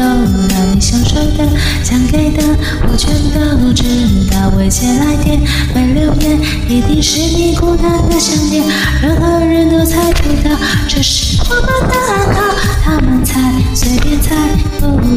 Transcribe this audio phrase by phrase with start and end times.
[0.00, 1.46] 让你想说的，
[1.84, 2.42] 想给的
[2.90, 3.84] 我全都知
[4.30, 4.48] 道。
[4.56, 5.38] 未接来电
[5.74, 8.64] 没留言，一定是你孤单的想念，
[9.02, 10.56] 任何人都猜不到，
[10.88, 11.94] 这是我们的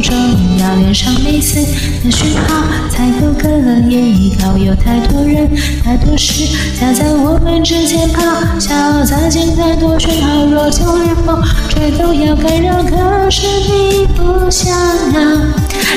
[0.04, 0.14] 重
[0.58, 3.48] 要，脸上彼此的讯号才有个
[3.88, 4.54] 依靠。
[4.58, 5.50] 有太多人，
[5.82, 6.44] 太多事
[6.78, 12.82] 夹在我们之间咆哮，再见太多讯号，若就连风吹都要干扰。
[12.82, 14.76] 可是你不想
[15.14, 15.20] 要，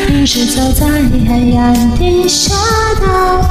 [0.09, 0.87] 一直走在
[1.27, 3.43] 黑暗的 shadow，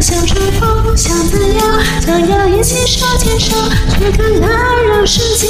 [0.00, 1.60] 想吹风，想自由，
[2.04, 3.56] 想要一起手牵手，
[3.96, 4.50] 却更难
[4.88, 5.48] 让时间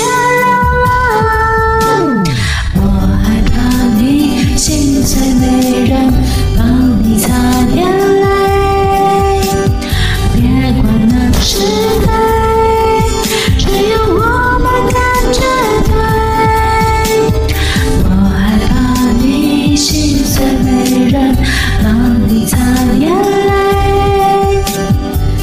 [21.10, 21.36] 人
[21.82, 21.88] 帮
[22.28, 22.56] 你擦
[23.00, 24.62] 眼泪，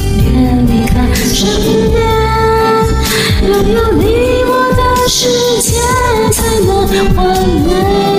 [0.00, 0.30] 别
[0.66, 1.36] 离开身
[1.90, 1.96] 边，
[3.46, 4.02] 拥有你
[4.46, 5.28] 我的世
[5.60, 5.68] 界
[6.32, 6.88] 才能完
[7.66, 8.17] 美。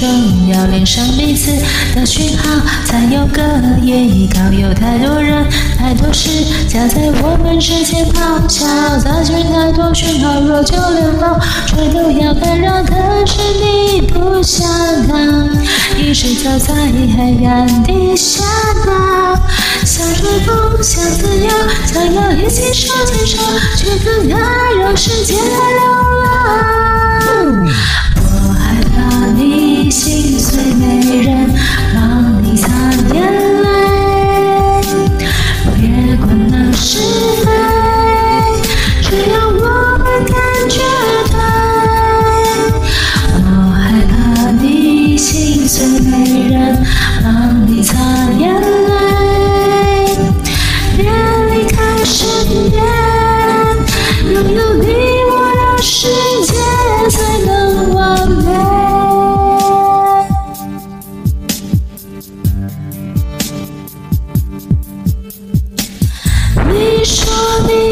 [0.00, 0.08] 重
[0.48, 1.52] 要，连上彼此
[1.94, 3.42] 的讯号才有个
[3.82, 4.50] 依靠。
[4.50, 6.30] 有太多人，太多事
[6.66, 8.64] 夹在我们之间咆哮，
[8.98, 12.82] 杂讯太多讯号，若就连风吹都要干扰。
[12.82, 12.94] 可
[13.26, 14.66] 是你不想
[15.06, 15.18] 逃，
[15.98, 18.42] 一直走在黑暗地下
[18.86, 19.38] 道，
[19.84, 21.50] 想吹风，想自由，
[21.84, 23.36] 想要一起手牵手，
[23.76, 24.40] 却更难
[24.80, 25.42] 让世界流
[26.22, 27.68] 浪。
[28.16, 30.89] 我害怕你心碎，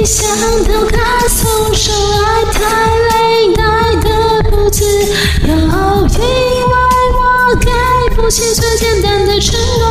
[0.08, 0.26] 想
[0.64, 2.60] 逃开，松手爱太
[2.96, 4.08] 累，爱得
[4.48, 4.82] 不自
[5.46, 6.74] 由，因为
[7.12, 7.68] 我给
[8.16, 9.86] 不起最简单的承诺，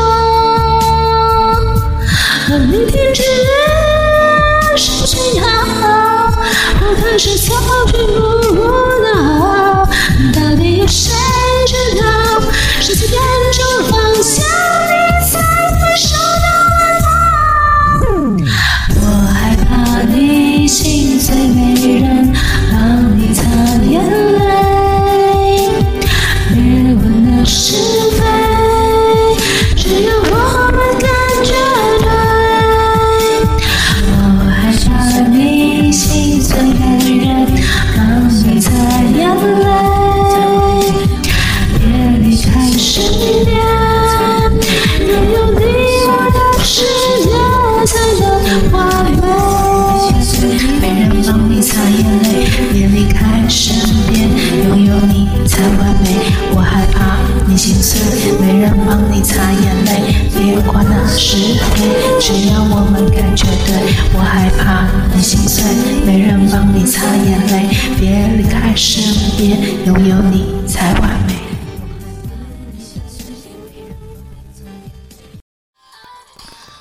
[2.48, 3.22] 和你停止
[55.58, 56.10] 才完美。
[56.54, 58.00] 我害怕你心碎，
[58.40, 61.36] 没人帮你擦眼泪，别管那是
[61.74, 61.82] 非，
[62.22, 63.74] 只要我们感觉对。
[64.14, 65.64] 我害怕你心碎，
[66.06, 69.02] 没人帮你擦眼泪，别离开身
[69.36, 71.17] 边，拥有你才完